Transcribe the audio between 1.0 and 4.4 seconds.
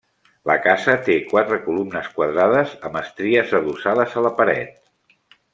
té quatre columnes quadrades amb estries adossades a la